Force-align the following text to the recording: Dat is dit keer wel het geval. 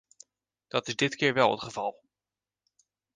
Dat 0.67 0.87
is 0.87 0.95
dit 0.95 1.15
keer 1.15 1.33
wel 1.33 1.51
het 1.51 1.59
geval. 1.61 2.01